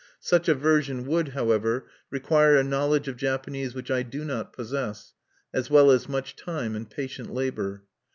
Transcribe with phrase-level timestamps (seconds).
[0.23, 5.13] Such a version would, however, require a knowledge of Japanese which I do not possess,
[5.53, 7.83] as well as much time and patient labor.